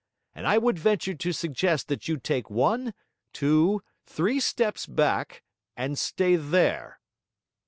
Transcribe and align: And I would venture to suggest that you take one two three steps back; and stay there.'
And 0.33 0.47
I 0.47 0.57
would 0.57 0.79
venture 0.79 1.13
to 1.13 1.31
suggest 1.31 1.87
that 1.87 2.07
you 2.07 2.17
take 2.17 2.49
one 2.49 2.95
two 3.33 3.83
three 4.07 4.39
steps 4.39 4.87
back; 4.87 5.43
and 5.77 5.95
stay 5.95 6.37
there.' 6.37 6.99